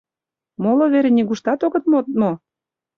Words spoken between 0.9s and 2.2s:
вере нигуштат огыт мод